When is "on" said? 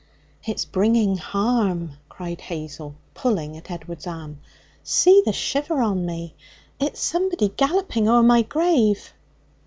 5.79-6.07